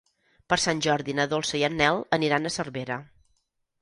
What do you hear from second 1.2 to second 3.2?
Dolça i en Nel aniran a Cervera.